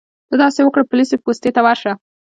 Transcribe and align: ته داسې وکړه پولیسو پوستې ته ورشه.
ته 0.29 0.35
داسې 0.43 0.59
وکړه 0.63 0.83
پولیسو 0.89 1.21
پوستې 1.23 1.49
ته 1.55 1.61
ورشه. 1.65 1.91